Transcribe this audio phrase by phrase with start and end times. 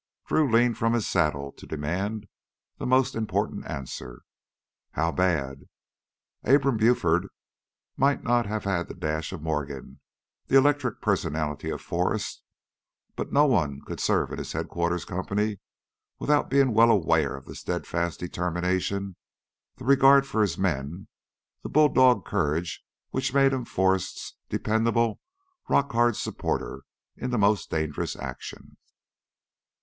[0.25, 2.25] Drew leaned from his saddle to demand
[2.79, 4.23] the most important answer.
[4.93, 5.65] "How bad?"
[6.43, 7.27] Abram Buford
[7.97, 9.99] might not have had the dash of Morgan,
[10.47, 12.41] the electric personality of Forrest,
[13.15, 15.59] but no one could serve in his headquarters company
[16.17, 19.15] without being well aware of the steadfast determination,
[19.75, 21.09] the regard for his men,
[21.61, 25.19] the bulldog courage which made him Forrest's dependable,
[25.69, 26.81] rock hard supporter
[27.15, 28.77] in the most dangerous action.